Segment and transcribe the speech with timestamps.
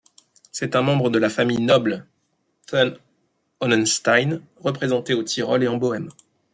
[0.51, 2.07] C'est un membre de la famille noble
[2.65, 6.09] Thun-Hohenstein, représentée au Tirol et en Bohême.